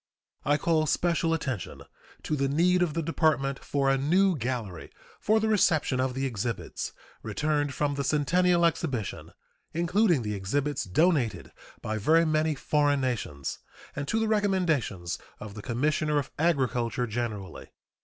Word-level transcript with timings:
I 0.43 0.57
call 0.57 0.87
special 0.87 1.31
attention 1.31 1.83
to 2.23 2.35
the 2.35 2.47
need 2.47 2.81
of 2.81 2.95
the 2.95 3.03
Department 3.03 3.59
for 3.63 3.87
a 3.91 3.99
new 3.99 4.35
gallery 4.35 4.89
for 5.19 5.39
the 5.39 5.47
reception 5.47 5.99
of 5.99 6.15
the 6.15 6.25
exhibits 6.25 6.93
returned 7.21 7.75
from 7.75 7.93
the 7.93 8.03
Centennial 8.03 8.65
Exhibition, 8.65 9.31
including 9.75 10.23
the 10.23 10.33
exhibits 10.33 10.85
donated 10.85 11.51
by 11.83 11.99
very 11.99 12.25
many 12.25 12.55
foreign 12.55 13.01
nations, 13.01 13.59
and 13.95 14.07
to 14.07 14.19
the 14.19 14.27
recommendations 14.27 15.19
of 15.39 15.53
the 15.53 15.61
Commissioner 15.61 16.17
of 16.17 16.31
Agriculture 16.39 17.05
generally. 17.05 17.69